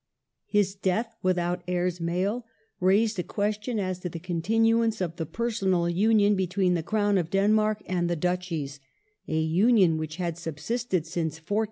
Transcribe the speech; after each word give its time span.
His 0.47 0.73
death, 0.73 1.15
without 1.21 1.63
heii 1.67 1.85
s 1.85 1.99
male, 1.99 2.43
raised 2.79 3.19
a 3.19 3.23
question 3.23 3.77
as 3.77 3.99
to 3.99 4.09
the 4.09 4.17
continuance 4.17 4.99
of 4.99 5.17
the 5.17 5.27
personal 5.27 5.87
union 5.87 6.35
betw^een 6.35 6.73
the 6.73 6.81
Crown 6.81 7.19
of 7.19 7.29
Denmark 7.29 7.83
and 7.85 8.09
the 8.09 8.15
Duchies— 8.15 8.79
a 9.27 9.39
Union 9.39 9.99
which 9.99 10.15
had 10.15 10.39
subsisted 10.39 11.05
since 11.05 11.35
1460. 11.35 11.57